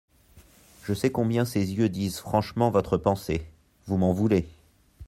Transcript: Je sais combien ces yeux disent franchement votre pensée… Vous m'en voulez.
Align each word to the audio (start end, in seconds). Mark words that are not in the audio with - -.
Je 0.83 0.95
sais 0.95 1.11
combien 1.11 1.45
ces 1.45 1.73
yeux 1.73 1.87
disent 1.87 2.17
franchement 2.17 2.71
votre 2.71 2.97
pensée… 2.97 3.45
Vous 3.85 3.97
m'en 3.97 4.13
voulez. 4.13 4.47